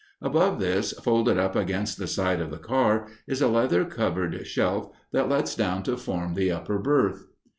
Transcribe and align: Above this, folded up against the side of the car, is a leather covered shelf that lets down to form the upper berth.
Above 0.19 0.59
this, 0.59 0.93
folded 0.93 1.37
up 1.37 1.55
against 1.55 1.99
the 1.99 2.07
side 2.07 2.41
of 2.41 2.49
the 2.49 2.57
car, 2.57 3.05
is 3.27 3.39
a 3.39 3.47
leather 3.47 3.85
covered 3.85 4.47
shelf 4.47 4.89
that 5.11 5.29
lets 5.29 5.53
down 5.53 5.83
to 5.83 5.95
form 5.95 6.33
the 6.33 6.49
upper 6.49 6.79
berth. 6.79 7.27